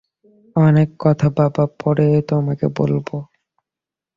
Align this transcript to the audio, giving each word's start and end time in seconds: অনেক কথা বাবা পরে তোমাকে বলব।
অনেক 0.55 0.89
কথা 0.99 1.27
বাবা 1.37 1.63
পরে 1.79 2.07
তোমাকে 2.21 2.65
বলব। 2.77 3.07